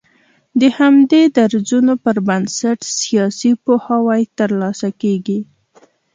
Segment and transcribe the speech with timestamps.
[0.59, 5.39] د همدې درځونو پر بنسټ سياسي پوهاوی تر لاسه کېږي